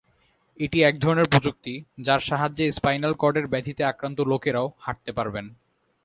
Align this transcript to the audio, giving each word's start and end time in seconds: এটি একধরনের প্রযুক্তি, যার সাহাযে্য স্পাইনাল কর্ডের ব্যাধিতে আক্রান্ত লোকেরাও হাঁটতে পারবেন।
এটি 0.59 0.77
একধরনের 0.83 1.27
প্রযুক্তি, 1.31 1.73
যার 1.99 2.19
সাহাযে্য 2.19 2.71
স্পাইনাল 2.71 3.13
কর্ডের 3.13 3.45
ব্যাধিতে 3.47 3.81
আক্রান্ত 3.83 4.19
লোকেরাও 4.21 4.67
হাঁটতে 4.79 5.11
পারবেন। 5.11 5.45